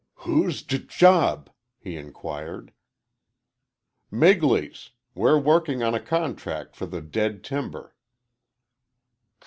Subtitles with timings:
[0.25, 2.73] "Who's j job?" he inquired.
[4.11, 4.89] "Migley's.
[5.13, 7.93] We're working on a contract for the dead timber."